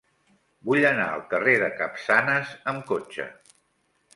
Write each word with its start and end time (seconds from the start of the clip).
Vull 0.69 0.87
anar 0.91 1.05
al 1.17 1.21
carrer 1.33 1.53
de 1.65 1.69
Capçanes 1.81 2.57
amb 2.73 2.85
cotxe. 2.93 3.29